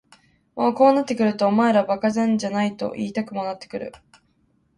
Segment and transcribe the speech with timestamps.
[0.55, 3.91] もうこうなってくるとお前ら馬鹿なんじゃないと言いたくもなってくる。